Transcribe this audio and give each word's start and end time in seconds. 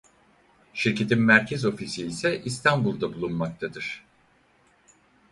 Şirketin 0.73 1.21
merkez 1.21 1.65
ofisi 1.65 2.05
ise 2.05 2.41
İstanbul'da 2.45 3.13
bulunmaktadır. 3.13 4.03